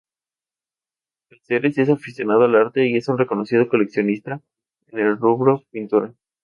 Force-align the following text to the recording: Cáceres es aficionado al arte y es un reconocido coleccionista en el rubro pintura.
Cáceres 1.29 1.77
es 1.77 1.87
aficionado 1.91 2.45
al 2.45 2.55
arte 2.55 2.89
y 2.89 2.97
es 2.97 3.07
un 3.07 3.19
reconocido 3.19 3.67
coleccionista 3.69 4.41
en 4.87 4.97
el 4.97 5.15
rubro 5.15 5.61
pintura. 5.69 6.15